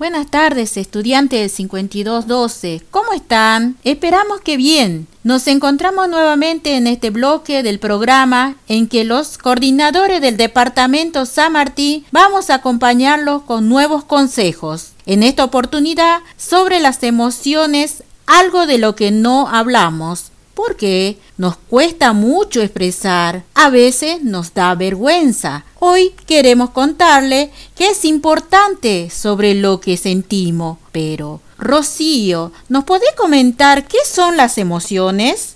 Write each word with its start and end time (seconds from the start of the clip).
Buenas 0.00 0.28
tardes, 0.28 0.78
estudiantes 0.78 1.38
del 1.40 1.50
5212. 1.50 2.80
¿Cómo 2.90 3.12
están? 3.12 3.76
Esperamos 3.84 4.40
que 4.40 4.56
bien. 4.56 5.06
Nos 5.24 5.46
encontramos 5.46 6.08
nuevamente 6.08 6.78
en 6.78 6.86
este 6.86 7.10
bloque 7.10 7.62
del 7.62 7.78
programa 7.78 8.56
en 8.66 8.88
que 8.88 9.04
los 9.04 9.36
coordinadores 9.36 10.22
del 10.22 10.38
Departamento 10.38 11.26
San 11.26 11.52
Martín 11.52 12.06
vamos 12.12 12.48
a 12.48 12.54
acompañarlos 12.54 13.42
con 13.42 13.68
nuevos 13.68 14.02
consejos. 14.02 14.92
En 15.04 15.22
esta 15.22 15.44
oportunidad 15.44 16.20
sobre 16.38 16.80
las 16.80 17.02
emociones, 17.02 18.02
algo 18.24 18.66
de 18.66 18.78
lo 18.78 18.96
que 18.96 19.10
no 19.10 19.48
hablamos 19.48 20.29
porque 20.54 21.18
nos 21.38 21.56
cuesta 21.56 22.12
mucho 22.12 22.60
expresar, 22.60 23.44
a 23.54 23.70
veces 23.70 24.22
nos 24.22 24.54
da 24.54 24.74
vergüenza. 24.74 25.64
Hoy 25.78 26.12
queremos 26.26 26.70
contarle 26.70 27.50
que 27.74 27.88
es 27.88 28.04
importante 28.04 29.10
sobre 29.10 29.54
lo 29.54 29.80
que 29.80 29.96
sentimos, 29.96 30.78
pero 30.92 31.40
Rocío, 31.58 32.52
¿nos 32.68 32.84
podés 32.84 33.14
comentar 33.16 33.86
qué 33.86 33.98
son 34.04 34.36
las 34.36 34.58
emociones? 34.58 35.54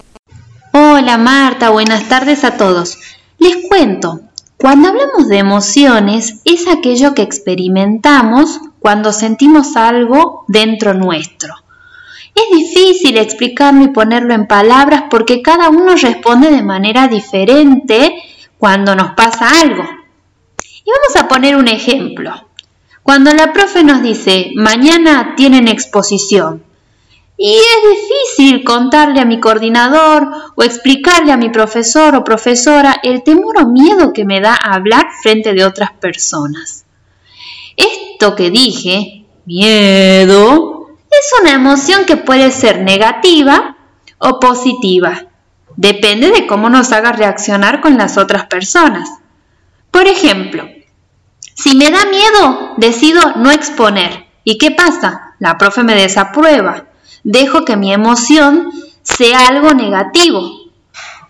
Hola 0.72 1.18
Marta, 1.18 1.70
buenas 1.70 2.08
tardes 2.08 2.44
a 2.44 2.56
todos. 2.56 2.98
Les 3.38 3.66
cuento, 3.68 4.20
cuando 4.56 4.88
hablamos 4.88 5.28
de 5.28 5.38
emociones 5.38 6.40
es 6.44 6.66
aquello 6.68 7.14
que 7.14 7.22
experimentamos 7.22 8.60
cuando 8.80 9.12
sentimos 9.12 9.76
algo 9.76 10.44
dentro 10.48 10.94
nuestro. 10.94 11.54
Es 12.34 12.44
difícil 12.50 13.16
explicarlo 13.16 13.84
y 13.84 13.88
ponerlo 13.88 14.34
en 14.34 14.46
palabras 14.46 15.04
porque 15.10 15.42
cada 15.42 15.68
uno 15.68 15.94
responde 15.94 16.50
de 16.50 16.62
manera 16.62 17.08
diferente 17.08 18.14
cuando 18.58 18.94
nos 18.94 19.12
pasa 19.12 19.60
algo. 19.60 19.84
Y 20.84 20.90
vamos 20.90 21.16
a 21.16 21.28
poner 21.28 21.56
un 21.56 21.68
ejemplo. 21.68 22.32
Cuando 23.02 23.32
la 23.32 23.52
profe 23.52 23.84
nos 23.84 24.02
dice, 24.02 24.50
mañana 24.54 25.34
tienen 25.36 25.68
exposición, 25.68 26.64
y 27.36 27.56
es 27.56 28.36
difícil 28.36 28.62
contarle 28.62 29.20
a 29.20 29.24
mi 29.24 29.40
coordinador 29.40 30.28
o 30.54 30.62
explicarle 30.62 31.32
a 31.32 31.36
mi 31.36 31.48
profesor 31.50 32.14
o 32.14 32.22
profesora 32.22 33.00
el 33.02 33.24
temor 33.24 33.58
o 33.60 33.68
miedo 33.68 34.12
que 34.12 34.24
me 34.24 34.40
da 34.40 34.54
hablar 34.54 35.08
frente 35.20 35.52
de 35.52 35.64
otras 35.64 35.92
personas. 35.92 36.84
Esto 37.76 38.36
que 38.36 38.50
dije, 38.50 39.24
miedo, 39.46 40.83
es 41.10 41.40
una 41.42 41.52
emoción 41.52 42.04
que 42.04 42.16
puede 42.16 42.50
ser 42.50 42.80
negativa 42.80 43.76
o 44.18 44.40
positiva. 44.40 45.26
Depende 45.76 46.30
de 46.30 46.46
cómo 46.46 46.70
nos 46.70 46.92
haga 46.92 47.12
reaccionar 47.12 47.80
con 47.80 47.98
las 47.98 48.16
otras 48.16 48.46
personas. 48.46 49.08
Por 49.90 50.06
ejemplo, 50.06 50.68
si 51.54 51.76
me 51.76 51.90
da 51.90 52.04
miedo, 52.06 52.74
decido 52.76 53.20
no 53.36 53.50
exponer. 53.50 54.26
¿Y 54.44 54.58
qué 54.58 54.70
pasa? 54.70 55.34
La 55.38 55.56
profe 55.56 55.82
me 55.82 55.94
desaprueba. 55.94 56.86
Dejo 57.22 57.64
que 57.64 57.76
mi 57.76 57.92
emoción 57.92 58.70
sea 59.02 59.46
algo 59.48 59.72
negativo. 59.72 60.40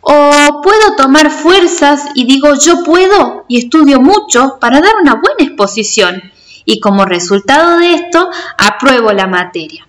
O 0.00 0.60
puedo 0.62 0.96
tomar 0.96 1.30
fuerzas 1.30 2.04
y 2.14 2.26
digo 2.26 2.54
yo 2.60 2.84
puedo 2.84 3.46
y 3.48 3.58
estudio 3.58 4.00
mucho 4.00 4.58
para 4.60 4.80
dar 4.80 4.94
una 5.00 5.14
buena 5.14 5.36
exposición 5.38 6.33
y 6.64 6.80
como 6.80 7.04
resultado 7.04 7.78
de 7.78 7.94
esto 7.94 8.30
apruebo 8.58 9.12
la 9.12 9.26
materia. 9.26 9.86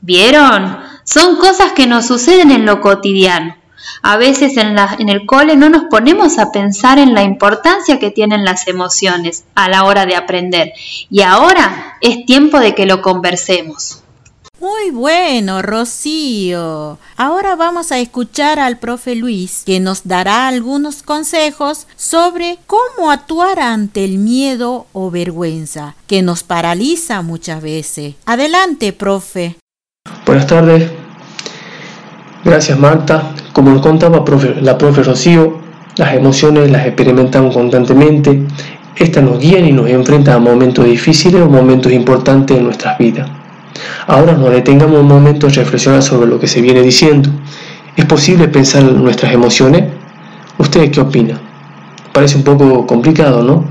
¿Vieron? 0.00 0.78
Son 1.04 1.36
cosas 1.36 1.72
que 1.72 1.86
nos 1.86 2.06
suceden 2.06 2.50
en 2.50 2.66
lo 2.66 2.80
cotidiano. 2.80 3.56
A 4.02 4.16
veces 4.16 4.56
en, 4.56 4.76
en, 4.98 5.08
el 5.08 5.24
cole 5.26 5.56
no 5.56 5.68
nos 5.70 5.84
ponemos 5.84 6.38
a 6.38 6.52
pensar 6.52 6.98
en 6.98 7.14
la 7.14 7.22
importancia 7.22 7.98
que 7.98 8.10
tienen 8.10 8.44
las 8.44 8.68
emociones 8.68 9.44
a 9.54 9.68
la 9.68 9.84
hora 9.84 10.04
de 10.04 10.14
aprender 10.14 10.72
y 11.10 11.22
ahora 11.22 11.96
es 12.00 12.26
tiempo 12.26 12.58
de 12.58 12.74
que 12.74 12.86
lo 12.86 13.02
conversemos. 13.02 14.02
Muy 14.60 14.90
bueno, 14.90 15.62
Rocío. 15.62 16.98
Ahora 17.16 17.54
vamos 17.54 17.92
a 17.92 18.00
escuchar 18.00 18.58
al 18.58 18.78
profe 18.78 19.14
Luis, 19.14 19.62
que 19.64 19.78
nos 19.78 20.08
dará 20.08 20.48
algunos 20.48 21.04
consejos 21.04 21.86
sobre 21.94 22.58
cómo 22.66 23.12
actuar 23.12 23.60
ante 23.60 24.04
el 24.04 24.18
miedo 24.18 24.86
o 24.92 25.12
vergüenza, 25.12 25.94
que 26.08 26.22
nos 26.22 26.42
paraliza 26.42 27.22
muchas 27.22 27.62
veces. 27.62 28.16
Adelante, 28.26 28.92
profe. 28.92 29.54
Buenas 30.26 30.48
tardes. 30.48 30.90
Gracias, 32.44 32.76
Marta. 32.76 33.34
Como 33.52 33.70
nos 33.70 33.82
contaba 33.82 34.24
la 34.60 34.76
profe 34.76 35.02
Rocío, 35.04 35.60
las 35.96 36.14
emociones 36.14 36.68
las 36.68 36.84
experimentamos 36.84 37.54
constantemente. 37.54 38.44
Estas 38.96 39.22
nos 39.22 39.38
guían 39.38 39.66
y 39.66 39.72
nos 39.72 39.88
enfrentan 39.88 40.34
a 40.34 40.38
momentos 40.40 40.84
difíciles 40.84 41.40
o 41.40 41.48
momentos 41.48 41.92
importantes 41.92 42.56
en 42.56 42.64
nuestras 42.64 42.98
vidas. 42.98 43.37
Ahora 44.06 44.32
nos 44.32 44.50
detengamos 44.50 45.00
un 45.00 45.08
momento 45.08 45.46
a 45.46 45.50
reflexionar 45.50 46.02
sobre 46.02 46.28
lo 46.28 46.38
que 46.38 46.46
se 46.46 46.60
viene 46.60 46.82
diciendo. 46.82 47.30
¿Es 47.96 48.04
posible 48.04 48.48
pensar 48.48 48.82
en 48.82 49.02
nuestras 49.02 49.32
emociones? 49.32 49.84
¿Ustedes 50.58 50.90
qué 50.90 51.00
opinan? 51.00 51.40
Parece 52.12 52.36
un 52.36 52.44
poco 52.44 52.86
complicado, 52.86 53.42
¿no? 53.42 53.64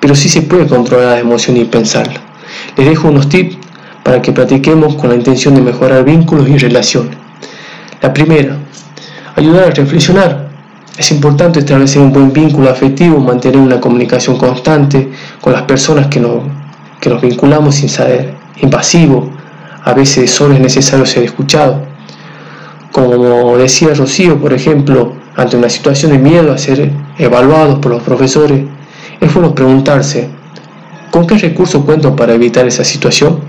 Pero 0.00 0.14
sí 0.14 0.28
se 0.28 0.42
puede 0.42 0.66
controlar 0.66 1.12
las 1.12 1.20
emociones 1.20 1.62
y 1.62 1.66
pensarlas. 1.66 2.20
Les 2.76 2.88
dejo 2.88 3.08
unos 3.08 3.28
tips 3.28 3.56
para 4.02 4.20
que 4.20 4.32
practiquemos 4.32 4.94
con 4.96 5.10
la 5.10 5.16
intención 5.16 5.54
de 5.54 5.62
mejorar 5.62 6.04
vínculos 6.04 6.48
y 6.48 6.58
relaciones. 6.58 7.16
La 8.00 8.12
primera, 8.12 8.56
ayudar 9.36 9.64
a 9.64 9.70
reflexionar. 9.70 10.48
Es 10.96 11.10
importante 11.10 11.60
establecer 11.60 12.02
un 12.02 12.12
buen 12.12 12.32
vínculo 12.32 12.68
afectivo, 12.70 13.18
mantener 13.18 13.58
una 13.58 13.80
comunicación 13.80 14.36
constante 14.36 15.10
con 15.40 15.52
las 15.52 15.62
personas 15.62 16.08
que 16.08 16.20
nos, 16.20 16.42
que 17.00 17.08
nos 17.08 17.22
vinculamos 17.22 17.76
sin 17.76 17.88
ser 17.88 18.34
invasivo, 18.60 19.30
a 19.84 19.92
veces 19.94 20.30
solo 20.30 20.54
es 20.54 20.60
necesario 20.60 21.06
ser 21.06 21.24
escuchado. 21.24 21.82
Como 22.92 23.56
decía 23.56 23.94
Rocío, 23.94 24.38
por 24.38 24.52
ejemplo, 24.52 25.14
ante 25.36 25.56
una 25.56 25.68
situación 25.68 26.12
de 26.12 26.18
miedo 26.18 26.52
a 26.52 26.58
ser 26.58 26.92
evaluados 27.18 27.78
por 27.78 27.92
los 27.92 28.02
profesores, 28.02 28.64
es 29.20 29.34
bueno 29.34 29.54
preguntarse, 29.54 30.28
¿con 31.10 31.26
qué 31.26 31.38
recursos 31.38 31.84
cuento 31.84 32.14
para 32.14 32.34
evitar 32.34 32.66
esa 32.66 32.84
situación? 32.84 33.40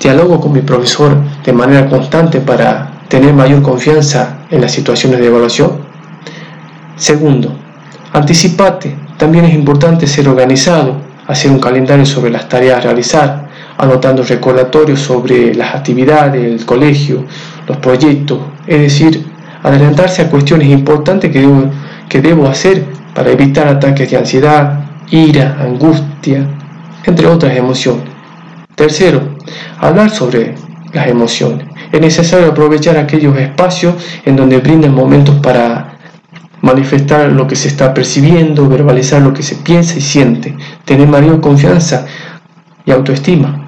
¿Dialogo 0.00 0.40
con 0.40 0.52
mi 0.52 0.62
profesor 0.62 1.16
de 1.44 1.52
manera 1.52 1.88
constante 1.88 2.40
para 2.40 3.02
tener 3.08 3.34
mayor 3.34 3.62
confianza 3.62 4.38
en 4.50 4.60
las 4.60 4.72
situaciones 4.72 5.20
de 5.20 5.26
evaluación? 5.26 5.72
Segundo, 6.96 7.52
anticipate. 8.12 8.96
También 9.18 9.44
es 9.44 9.54
importante 9.54 10.06
ser 10.06 10.28
organizado, 10.28 10.96
hacer 11.26 11.50
un 11.50 11.60
calendario 11.60 12.06
sobre 12.06 12.30
las 12.30 12.48
tareas 12.48 12.78
a 12.78 12.80
realizar, 12.80 13.41
anotando 13.82 14.22
recordatorios 14.22 15.00
sobre 15.00 15.52
las 15.56 15.74
actividades 15.74 16.40
del 16.40 16.64
colegio, 16.64 17.24
los 17.66 17.78
proyectos, 17.78 18.38
es 18.64 18.80
decir, 18.80 19.26
adelantarse 19.60 20.22
a 20.22 20.30
cuestiones 20.30 20.68
importantes 20.68 21.32
que 21.32 21.40
debo, 21.40 21.64
que 22.08 22.20
debo 22.20 22.46
hacer 22.46 22.84
para 23.12 23.32
evitar 23.32 23.66
ataques 23.66 24.08
de 24.08 24.16
ansiedad, 24.16 24.84
ira, 25.10 25.56
angustia, 25.60 26.46
entre 27.04 27.26
otras 27.26 27.56
emociones. 27.56 28.04
Tercero, 28.76 29.36
hablar 29.80 30.10
sobre 30.10 30.54
las 30.92 31.08
emociones. 31.08 31.66
Es 31.90 32.00
necesario 32.00 32.52
aprovechar 32.52 32.96
aquellos 32.96 33.36
espacios 33.36 33.96
en 34.24 34.36
donde 34.36 34.58
brindan 34.58 34.94
momentos 34.94 35.34
para 35.42 35.98
manifestar 36.60 37.32
lo 37.32 37.48
que 37.48 37.56
se 37.56 37.66
está 37.66 37.92
percibiendo, 37.92 38.68
verbalizar 38.68 39.20
lo 39.20 39.34
que 39.34 39.42
se 39.42 39.56
piensa 39.56 39.98
y 39.98 40.02
siente, 40.02 40.56
tener 40.84 41.08
mayor 41.08 41.40
confianza 41.40 42.06
y 42.86 42.92
autoestima. 42.92 43.61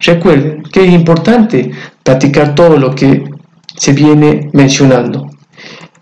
Recuerden 0.00 0.62
que 0.64 0.84
es 0.84 0.92
importante 0.92 1.70
practicar 2.02 2.54
todo 2.54 2.76
lo 2.76 2.94
que 2.94 3.24
se 3.76 3.92
viene 3.92 4.50
mencionando 4.52 5.30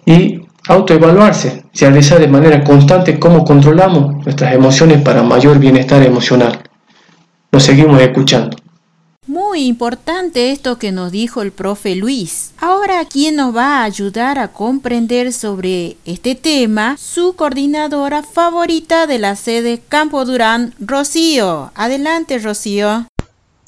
y 0.04 0.40
autoevaluarse, 0.68 1.64
realizar 1.74 2.20
de 2.20 2.28
manera 2.28 2.62
constante 2.62 3.18
cómo 3.18 3.44
controlamos 3.44 4.24
nuestras 4.24 4.54
emociones 4.54 5.00
para 5.02 5.22
mayor 5.22 5.58
bienestar 5.58 6.02
emocional. 6.02 6.62
Nos 7.50 7.62
seguimos 7.62 8.00
escuchando. 8.00 8.56
Muy 9.26 9.66
importante 9.66 10.53
esto 10.53 10.78
que 10.78 10.91
nos 10.91 11.12
dijo 11.12 11.42
el 11.42 11.53
profe 11.53 11.94
Luis. 11.94 12.53
Ahora, 12.59 13.04
¿quién 13.04 13.36
nos 13.36 13.54
va 13.54 13.80
a 13.80 13.84
ayudar 13.84 14.38
a 14.38 14.48
comprender 14.48 15.34
sobre 15.34 15.98
este 16.06 16.34
tema? 16.34 16.97
Su 16.98 17.34
coordinadora 17.36 18.22
favorita 18.22 19.06
de 19.06 19.18
la 19.18 19.36
sede 19.36 19.82
Campo 19.86 20.24
Durán, 20.24 20.74
Rocío. 20.80 21.72
Adelante, 21.74 22.38
Rocío. 22.38 23.06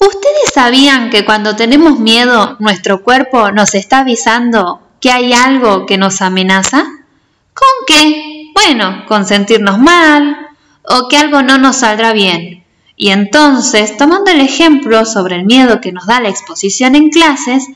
¿Ustedes 0.01 0.51
sabían 0.51 1.11
que 1.11 1.25
cuando 1.25 1.55
tenemos 1.55 1.99
miedo 1.99 2.55
nuestro 2.59 3.03
cuerpo 3.03 3.51
nos 3.51 3.75
está 3.75 3.99
avisando 3.99 4.81
que 4.99 5.11
hay 5.11 5.31
algo 5.31 5.85
que 5.85 5.99
nos 5.99 6.23
amenaza? 6.23 6.83
¿Con 7.53 7.69
qué? 7.85 8.49
Bueno, 8.55 9.05
con 9.07 9.27
sentirnos 9.27 9.77
mal 9.77 10.49
o 10.81 11.07
que 11.07 11.17
algo 11.17 11.43
no 11.43 11.59
nos 11.59 11.77
saldrá 11.77 12.13
bien. 12.13 12.65
Y 12.95 13.09
entonces, 13.09 13.95
tomando 13.95 14.31
el 14.31 14.41
ejemplo 14.41 15.05
sobre 15.05 15.35
el 15.35 15.45
miedo 15.45 15.79
que 15.81 15.91
nos 15.91 16.07
da 16.07 16.19
la 16.19 16.29
exposición 16.29 16.95
en 16.95 17.09
clases, 17.09 17.67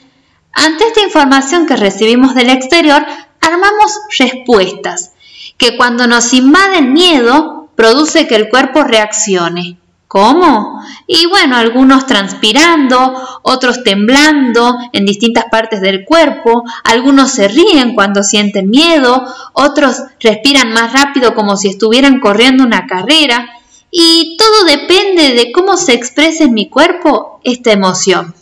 ante 0.51 0.87
esta 0.87 1.01
información 1.01 1.67
que 1.67 1.75
recibimos 1.75 2.33
del 2.33 2.49
exterior, 2.49 3.05
armamos 3.39 3.99
respuestas 4.17 5.11
que 5.59 5.77
cuando 5.77 6.07
nos 6.07 6.33
invaden 6.33 6.91
miedo 6.91 7.69
produce 7.75 8.27
que 8.27 8.35
el 8.35 8.49
cuerpo 8.49 8.83
reaccione 8.83 9.77
¿Cómo? 10.15 10.81
Y 11.07 11.25
bueno, 11.25 11.57
algunos 11.57 12.05
transpirando, 12.07 13.13
otros 13.41 13.83
temblando 13.83 14.77
en 14.93 15.05
distintas 15.05 15.43
partes 15.51 15.81
del 15.81 16.05
cuerpo, 16.05 16.63
algunos 16.85 17.31
se 17.31 17.49
ríen 17.49 17.95
cuando 17.95 18.23
sienten 18.23 18.69
miedo, 18.69 19.25
otros 19.51 20.03
respiran 20.21 20.71
más 20.71 20.93
rápido 20.93 21.35
como 21.35 21.57
si 21.57 21.67
estuvieran 21.67 22.21
corriendo 22.21 22.63
una 22.63 22.87
carrera, 22.87 23.45
y 23.91 24.37
todo 24.37 24.63
depende 24.63 25.33
de 25.33 25.51
cómo 25.51 25.75
se 25.75 25.91
expresa 25.91 26.45
en 26.45 26.53
mi 26.53 26.69
cuerpo 26.69 27.41
esta 27.43 27.73
emoción. 27.73 28.33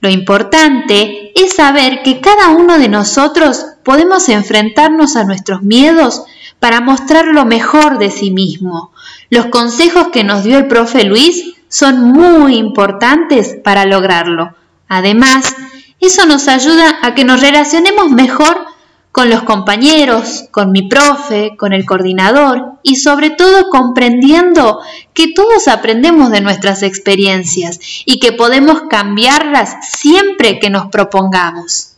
Lo 0.00 0.10
importante 0.10 1.32
es 1.34 1.54
saber 1.54 2.02
que 2.02 2.20
cada 2.20 2.50
uno 2.50 2.78
de 2.78 2.90
nosotros 2.90 3.64
podemos 3.84 4.28
enfrentarnos 4.28 5.16
a 5.16 5.24
nuestros 5.24 5.62
miedos 5.62 6.24
para 6.60 6.80
mostrar 6.80 7.26
lo 7.26 7.44
mejor 7.44 7.98
de 7.98 8.10
sí 8.10 8.30
mismo. 8.30 8.92
Los 9.30 9.46
consejos 9.46 10.08
que 10.12 10.22
nos 10.22 10.44
dio 10.44 10.58
el 10.58 10.68
profe 10.68 11.04
Luis 11.04 11.54
son 11.68 12.02
muy 12.02 12.56
importantes 12.56 13.56
para 13.64 13.86
lograrlo. 13.86 14.54
Además, 14.86 15.54
eso 16.00 16.26
nos 16.26 16.48
ayuda 16.48 16.98
a 17.02 17.14
que 17.14 17.24
nos 17.24 17.40
relacionemos 17.40 18.10
mejor 18.10 18.66
con 19.12 19.28
los 19.28 19.42
compañeros, 19.42 20.44
con 20.50 20.70
mi 20.70 20.88
profe, 20.88 21.56
con 21.56 21.72
el 21.72 21.84
coordinador 21.84 22.78
y 22.82 22.96
sobre 22.96 23.30
todo 23.30 23.68
comprendiendo 23.70 24.80
que 25.14 25.32
todos 25.32 25.68
aprendemos 25.68 26.30
de 26.30 26.40
nuestras 26.40 26.82
experiencias 26.82 27.80
y 28.04 28.20
que 28.20 28.32
podemos 28.32 28.82
cambiarlas 28.88 29.76
siempre 29.90 30.60
que 30.60 30.70
nos 30.70 30.86
propongamos. 30.86 31.89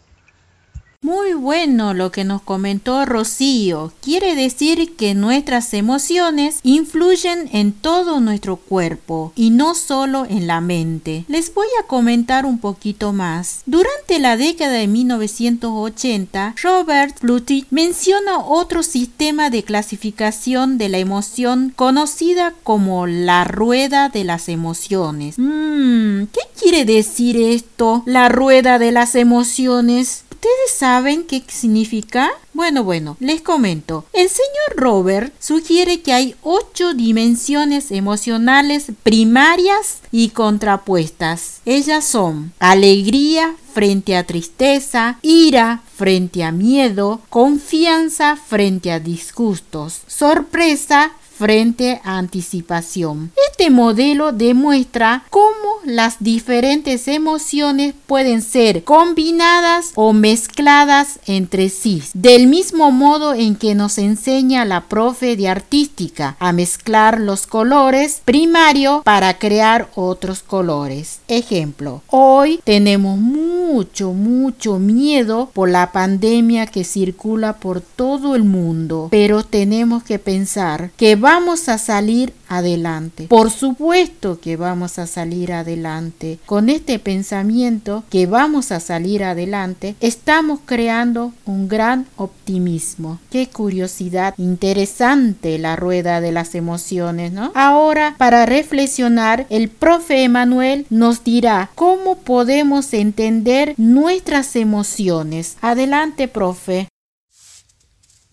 Muy 1.04 1.34
bueno 1.34 1.94
lo 1.94 2.12
que 2.12 2.22
nos 2.22 2.42
comentó 2.42 3.04
Rocío. 3.04 3.92
Quiere 4.00 4.36
decir 4.36 4.94
que 4.94 5.16
nuestras 5.16 5.74
emociones 5.74 6.60
influyen 6.62 7.50
en 7.52 7.72
todo 7.72 8.20
nuestro 8.20 8.54
cuerpo 8.54 9.32
y 9.34 9.50
no 9.50 9.74
solo 9.74 10.26
en 10.30 10.46
la 10.46 10.60
mente. 10.60 11.24
Les 11.26 11.52
voy 11.52 11.66
a 11.82 11.88
comentar 11.88 12.46
un 12.46 12.60
poquito 12.60 13.12
más. 13.12 13.62
Durante 13.66 14.20
la 14.20 14.36
década 14.36 14.74
de 14.74 14.86
1980, 14.86 16.54
Robert 16.62 17.20
Bluetooth 17.20 17.66
menciona 17.70 18.38
otro 18.38 18.84
sistema 18.84 19.50
de 19.50 19.64
clasificación 19.64 20.78
de 20.78 20.88
la 20.88 20.98
emoción 20.98 21.72
conocida 21.74 22.54
como 22.62 23.08
la 23.08 23.42
rueda 23.42 24.08
de 24.08 24.22
las 24.22 24.48
emociones. 24.48 25.34
Mm, 25.36 26.26
¿Qué 26.26 26.42
quiere 26.56 26.84
decir 26.84 27.36
esto? 27.36 28.04
La 28.06 28.28
rueda 28.28 28.78
de 28.78 28.92
las 28.92 29.16
emociones. 29.16 30.26
¿Ustedes 30.42 30.76
saben 30.76 31.22
qué 31.22 31.40
significa? 31.46 32.28
Bueno, 32.52 32.82
bueno, 32.82 33.16
les 33.20 33.42
comento. 33.42 34.06
El 34.12 34.28
señor 34.28 34.74
Robert 34.74 35.32
sugiere 35.38 36.00
que 36.00 36.12
hay 36.12 36.34
ocho 36.42 36.94
dimensiones 36.94 37.92
emocionales 37.92 38.86
primarias 39.04 40.00
y 40.10 40.30
contrapuestas. 40.30 41.60
Ellas 41.64 42.04
son 42.04 42.52
alegría 42.58 43.54
frente 43.72 44.16
a 44.16 44.26
tristeza, 44.26 45.20
ira 45.22 45.84
frente 45.94 46.42
a 46.42 46.50
miedo, 46.50 47.20
confianza 47.28 48.34
frente 48.34 48.90
a 48.90 48.98
disgustos, 48.98 50.00
sorpresa 50.08 51.12
frente 51.42 52.00
a 52.04 52.18
anticipación. 52.18 53.32
Este 53.50 53.68
modelo 53.68 54.30
demuestra 54.30 55.24
cómo 55.28 55.72
las 55.84 56.18
diferentes 56.20 57.08
emociones 57.08 57.94
pueden 58.06 58.42
ser 58.42 58.84
combinadas 58.84 59.90
o 59.96 60.12
mezcladas 60.12 61.18
entre 61.26 61.68
sí, 61.68 62.00
del 62.14 62.46
mismo 62.46 62.92
modo 62.92 63.34
en 63.34 63.56
que 63.56 63.74
nos 63.74 63.98
enseña 63.98 64.64
la 64.64 64.82
profe 64.82 65.34
de 65.34 65.48
artística 65.48 66.36
a 66.38 66.52
mezclar 66.52 67.18
los 67.18 67.48
colores 67.48 68.22
primario 68.24 69.02
para 69.04 69.36
crear 69.38 69.90
otros 69.96 70.44
colores. 70.44 71.18
Ejemplo, 71.26 72.02
hoy 72.06 72.60
tenemos 72.62 73.18
mucho, 73.18 74.12
mucho 74.12 74.78
miedo 74.78 75.50
por 75.52 75.68
la 75.68 75.90
pandemia 75.90 76.66
que 76.66 76.84
circula 76.84 77.54
por 77.54 77.80
todo 77.80 78.36
el 78.36 78.44
mundo, 78.44 79.08
pero 79.10 79.42
tenemos 79.42 80.04
que 80.04 80.20
pensar 80.20 80.92
que 80.96 81.16
va 81.16 81.31
vamos 81.32 81.70
a 81.70 81.78
salir 81.78 82.34
adelante. 82.50 83.26
Por 83.26 83.50
supuesto 83.50 84.38
que 84.38 84.58
vamos 84.58 84.98
a 84.98 85.06
salir 85.06 85.54
adelante. 85.54 86.38
Con 86.44 86.68
este 86.68 86.98
pensamiento 86.98 88.04
que 88.10 88.26
vamos 88.26 88.70
a 88.70 88.80
salir 88.80 89.24
adelante, 89.24 89.96
estamos 90.00 90.60
creando 90.66 91.32
un 91.46 91.68
gran 91.68 92.06
optimismo. 92.18 93.18
Qué 93.30 93.48
curiosidad 93.48 94.34
interesante 94.36 95.58
la 95.58 95.74
rueda 95.74 96.20
de 96.20 96.32
las 96.32 96.54
emociones, 96.54 97.32
¿no? 97.32 97.50
Ahora, 97.54 98.14
para 98.18 98.44
reflexionar, 98.44 99.46
el 99.48 99.70
profe 99.70 100.24
Emanuel 100.24 100.84
nos 100.90 101.24
dirá 101.24 101.70
cómo 101.74 102.18
podemos 102.18 102.92
entender 102.92 103.72
nuestras 103.78 104.54
emociones. 104.54 105.56
Adelante, 105.62 106.28
profe. 106.28 106.88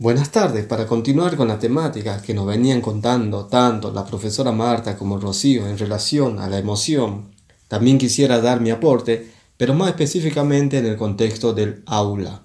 Buenas 0.01 0.31
tardes, 0.31 0.65
para 0.65 0.87
continuar 0.87 1.35
con 1.35 1.49
la 1.49 1.59
temática 1.59 2.21
que 2.21 2.33
nos 2.33 2.45
venían 2.45 2.79
contando 2.79 3.47
tanto 3.47 3.91
la 3.91 4.05
profesora 4.05 4.53
Marta 4.53 4.97
como 4.97 5.19
Rocío 5.19 5.67
en 5.67 5.77
relación 5.77 6.39
a 6.39 6.47
la 6.47 6.57
emoción, 6.57 7.35
también 7.67 7.97
quisiera 7.97 8.39
dar 8.39 8.61
mi 8.61 8.69
aporte, 8.69 9.29
pero 9.57 9.73
más 9.73 9.89
específicamente 9.89 10.77
en 10.77 10.85
el 10.85 10.95
contexto 10.95 11.51
del 11.51 11.83
aula. 11.85 12.43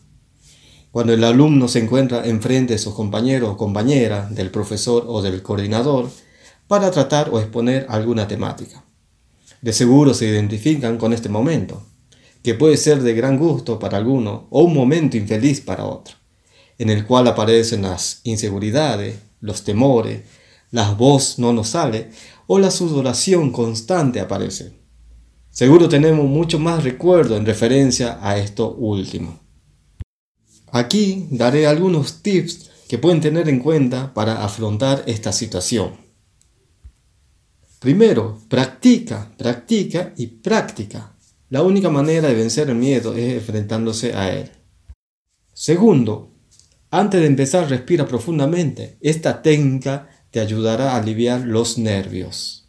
Cuando 0.90 1.12
el 1.12 1.22
alumno 1.22 1.68
se 1.68 1.78
encuentra 1.78 2.26
enfrente 2.26 2.72
de 2.72 2.80
sus 2.80 2.92
compañeros 2.92 3.50
o 3.50 3.56
compañeras, 3.56 4.34
del 4.34 4.50
profesor 4.50 5.04
o 5.06 5.22
del 5.22 5.40
coordinador, 5.40 6.10
para 6.66 6.90
tratar 6.90 7.30
o 7.30 7.38
exponer 7.38 7.86
alguna 7.88 8.26
temática. 8.26 8.84
De 9.62 9.72
seguro 9.72 10.12
se 10.12 10.26
identifican 10.26 10.98
con 10.98 11.12
este 11.12 11.28
momento, 11.28 11.86
que 12.42 12.54
puede 12.54 12.76
ser 12.76 13.00
de 13.00 13.14
gran 13.14 13.38
gusto 13.38 13.78
para 13.78 13.96
alguno 13.96 14.48
o 14.50 14.64
un 14.64 14.74
momento 14.74 15.16
infeliz 15.16 15.60
para 15.60 15.84
otro 15.84 16.23
en 16.78 16.90
el 16.90 17.06
cual 17.06 17.28
aparecen 17.28 17.82
las 17.82 18.20
inseguridades, 18.24 19.18
los 19.40 19.64
temores, 19.64 20.22
la 20.70 20.90
voz 20.92 21.38
no 21.38 21.52
nos 21.52 21.68
sale 21.68 22.10
o 22.46 22.58
la 22.58 22.70
sudoración 22.70 23.52
constante 23.52 24.20
aparece. 24.20 24.72
Seguro 25.50 25.88
tenemos 25.88 26.26
mucho 26.26 26.58
más 26.58 26.82
recuerdo 26.82 27.36
en 27.36 27.46
referencia 27.46 28.18
a 28.20 28.38
esto 28.38 28.74
último. 28.74 29.40
Aquí 30.72 31.28
daré 31.30 31.68
algunos 31.68 32.22
tips 32.22 32.70
que 32.88 32.98
pueden 32.98 33.20
tener 33.20 33.48
en 33.48 33.60
cuenta 33.60 34.12
para 34.12 34.44
afrontar 34.44 35.04
esta 35.06 35.32
situación. 35.32 35.92
Primero, 37.78 38.40
practica, 38.48 39.32
practica 39.38 40.12
y 40.16 40.26
práctica. 40.26 41.16
La 41.50 41.62
única 41.62 41.90
manera 41.90 42.28
de 42.28 42.34
vencer 42.34 42.70
el 42.70 42.74
miedo 42.74 43.14
es 43.14 43.34
enfrentándose 43.34 44.14
a 44.14 44.32
él. 44.32 44.50
Segundo, 45.52 46.33
antes 46.96 47.20
de 47.20 47.26
empezar, 47.26 47.68
respira 47.68 48.06
profundamente. 48.06 48.98
Esta 49.00 49.42
técnica 49.42 50.08
te 50.30 50.38
ayudará 50.38 50.92
a 50.92 50.98
aliviar 50.98 51.40
los 51.40 51.76
nervios. 51.76 52.68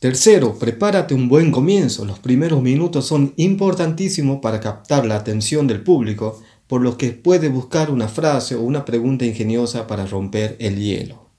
Tercero, 0.00 0.58
prepárate 0.58 1.14
un 1.14 1.28
buen 1.28 1.52
comienzo. 1.52 2.04
Los 2.04 2.18
primeros 2.18 2.60
minutos 2.62 3.06
son 3.06 3.32
importantísimos 3.36 4.40
para 4.40 4.58
captar 4.58 5.06
la 5.06 5.14
atención 5.14 5.68
del 5.68 5.84
público, 5.84 6.42
por 6.66 6.80
lo 6.80 6.98
que 6.98 7.12
puede 7.12 7.48
buscar 7.48 7.92
una 7.92 8.08
frase 8.08 8.56
o 8.56 8.62
una 8.62 8.84
pregunta 8.84 9.24
ingeniosa 9.24 9.86
para 9.86 10.04
romper 10.04 10.56
el 10.58 10.80
hielo. 10.80 11.30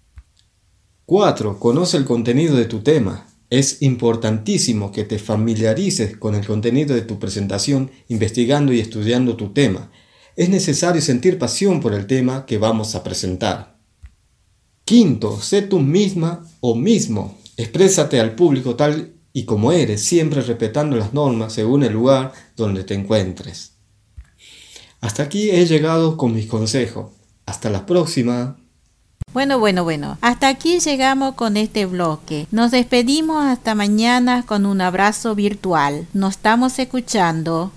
4. 1.06 1.60
Conoce 1.60 1.98
el 1.98 2.06
contenido 2.06 2.56
de 2.56 2.66
tu 2.66 2.80
tema. 2.80 3.28
Es 3.50 3.82
importantísimo 3.82 4.94
que 4.94 5.04
te 5.04 5.20
familiarices 5.20 6.16
con 6.16 6.34
el 6.34 6.48
contenido 6.48 6.96
de 6.96 7.02
tu 7.02 7.20
presentación 7.20 7.92
investigando 8.08 8.72
y 8.72 8.80
estudiando 8.80 9.36
tu 9.36 9.50
tema 9.50 9.92
es 10.36 10.50
necesario 10.50 11.02
sentir 11.02 11.38
pasión 11.38 11.82
por 11.82 11.94
el 11.94 12.08
tema 12.08 12.46
que 12.46 12.58
vamos 12.58 12.96
a 12.96 13.04
presentar. 13.04 13.78
Quinto, 14.86 15.40
sé 15.40 15.62
tú 15.62 15.80
misma 15.80 16.46
o 16.60 16.76
mismo. 16.76 17.38
Exprésate 17.58 18.20
al 18.20 18.36
público 18.36 18.76
tal 18.76 19.14
y 19.34 19.46
como 19.46 19.72
eres, 19.72 20.04
siempre 20.04 20.42
respetando 20.42 20.98
las 20.98 21.14
normas 21.14 21.54
según 21.54 21.84
el 21.84 21.94
lugar 21.94 22.34
donde 22.56 22.84
te 22.84 22.94
encuentres. 22.94 23.74
Hasta 25.00 25.24
aquí 25.24 25.50
he 25.50 25.66
llegado 25.66 26.18
con 26.18 26.34
mis 26.34 26.48
consejos. 26.48 27.12
Hasta 27.46 27.70
la 27.70 27.86
próxima. 27.86 28.58
Bueno, 29.34 29.60
bueno, 29.60 29.84
bueno. 29.84 30.18
Hasta 30.22 30.48
aquí 30.48 30.80
llegamos 30.80 31.36
con 31.36 31.56
este 31.56 31.86
bloque. 31.86 32.48
Nos 32.52 32.72
despedimos 32.72 33.46
hasta 33.46 33.76
mañana 33.76 34.44
con 34.46 34.66
un 34.66 34.82
abrazo 34.82 35.36
virtual. 35.36 36.08
Nos 36.14 36.36
estamos 36.36 36.78
escuchando. 36.80 37.70